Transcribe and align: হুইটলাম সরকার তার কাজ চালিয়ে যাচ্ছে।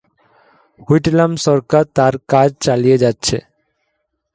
হুইটলাম 0.87 1.31
সরকার 1.45 1.83
তার 1.95 2.13
কাজ 2.27 2.49
চালিয়ে 2.61 2.97
যাচ্ছে। 2.97 3.37